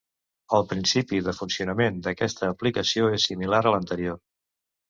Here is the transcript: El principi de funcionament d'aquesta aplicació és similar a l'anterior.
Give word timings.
El 0.59 0.63
principi 0.71 1.19
de 1.27 1.33
funcionament 1.41 1.99
d'aquesta 2.07 2.49
aplicació 2.57 3.13
és 3.19 3.29
similar 3.33 3.61
a 3.67 3.75
l'anterior. 3.77 4.23